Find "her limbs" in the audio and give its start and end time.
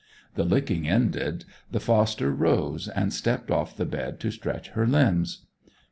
4.69-5.45